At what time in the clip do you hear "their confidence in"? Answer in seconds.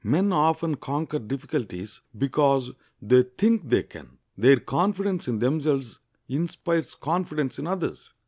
4.35-5.37